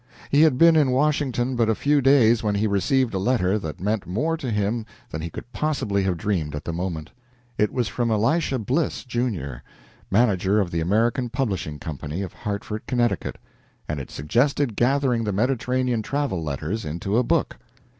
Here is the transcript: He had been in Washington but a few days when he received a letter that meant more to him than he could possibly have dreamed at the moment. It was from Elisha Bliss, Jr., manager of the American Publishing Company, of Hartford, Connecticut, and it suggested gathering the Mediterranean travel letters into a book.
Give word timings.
He 0.31 0.41
had 0.41 0.57
been 0.57 0.75
in 0.75 0.89
Washington 0.89 1.55
but 1.55 1.69
a 1.69 1.75
few 1.75 2.01
days 2.01 2.41
when 2.41 2.55
he 2.55 2.65
received 2.65 3.13
a 3.13 3.19
letter 3.19 3.59
that 3.59 3.79
meant 3.79 4.07
more 4.07 4.35
to 4.35 4.49
him 4.49 4.83
than 5.11 5.21
he 5.21 5.29
could 5.29 5.51
possibly 5.53 6.01
have 6.01 6.17
dreamed 6.17 6.55
at 6.55 6.65
the 6.65 6.73
moment. 6.73 7.11
It 7.59 7.71
was 7.71 7.87
from 7.87 8.09
Elisha 8.09 8.57
Bliss, 8.57 9.05
Jr., 9.05 9.57
manager 10.09 10.59
of 10.59 10.71
the 10.71 10.81
American 10.81 11.29
Publishing 11.29 11.77
Company, 11.77 12.23
of 12.23 12.33
Hartford, 12.33 12.87
Connecticut, 12.87 13.37
and 13.87 13.99
it 13.99 14.09
suggested 14.09 14.75
gathering 14.75 15.23
the 15.23 15.31
Mediterranean 15.31 16.01
travel 16.01 16.41
letters 16.43 16.83
into 16.83 17.15
a 17.15 17.21
book. 17.23 17.57